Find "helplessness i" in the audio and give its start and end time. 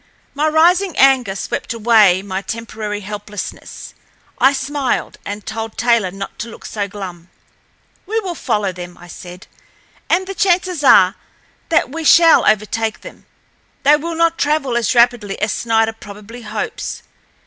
3.01-4.51